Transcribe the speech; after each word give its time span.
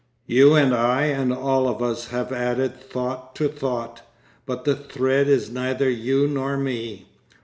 You 0.25 0.55
and 0.55 0.73
I 0.73 1.03
and 1.03 1.31
all 1.31 1.67
of 1.67 1.79
us 1.79 2.07
have 2.07 2.31
added 2.31 2.75
thought 2.79 3.35
to 3.35 3.47
thought, 3.47 4.01
but 4.47 4.65
the 4.65 4.73
thread 4.75 5.27
is 5.27 5.51
neither 5.51 5.91
you 5.91 6.27
nor 6.27 6.57
me. 6.57 7.05